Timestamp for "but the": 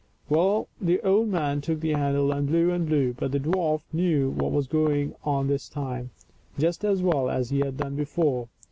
3.13-3.39